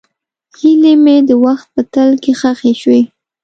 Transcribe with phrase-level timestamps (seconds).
[0.59, 3.01] هیلې مې د وخت په تل کې ښخې شوې.